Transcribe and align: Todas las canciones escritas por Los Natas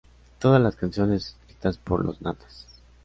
Todas 0.39 0.59
las 0.59 0.75
canciones 0.77 1.27
escritas 1.37 1.77
por 1.77 2.03
Los 2.03 2.23
Natas 2.23 2.65